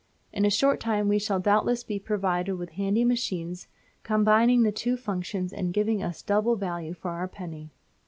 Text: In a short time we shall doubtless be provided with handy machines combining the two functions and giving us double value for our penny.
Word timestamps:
In 0.33 0.45
a 0.45 0.49
short 0.49 0.79
time 0.79 1.07
we 1.07 1.19
shall 1.19 1.39
doubtless 1.39 1.83
be 1.83 1.99
provided 1.99 2.55
with 2.55 2.71
handy 2.71 3.05
machines 3.05 3.67
combining 4.01 4.63
the 4.63 4.71
two 4.71 4.97
functions 4.97 5.53
and 5.53 5.71
giving 5.75 6.01
us 6.01 6.23
double 6.23 6.55
value 6.55 6.95
for 6.95 7.11
our 7.11 7.27
penny. 7.27 7.69